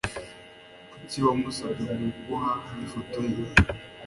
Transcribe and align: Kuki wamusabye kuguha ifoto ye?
Kuki 0.91 1.17
wamusabye 1.25 1.85
kuguha 2.01 2.53
ifoto 2.83 3.19
ye? 3.31 3.43